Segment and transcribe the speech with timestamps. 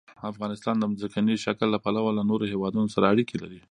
[0.31, 3.59] افغانستان د ځمکني شکل له پلوه له نورو هېوادونو سره اړیکې لري.